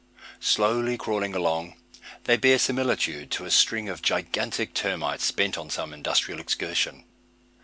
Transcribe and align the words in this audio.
Slowly 0.39 0.97
crawling 0.97 1.35
along, 1.35 1.75
they 2.23 2.35
bear 2.35 2.57
similitude 2.57 3.29
to 3.29 3.45
a 3.45 3.51
string 3.51 3.87
of 3.87 4.01
gigantic 4.01 4.73
termites 4.73 5.29
bent 5.29 5.59
on 5.59 5.69
some 5.69 5.93
industrial 5.93 6.39
excursion. 6.39 7.05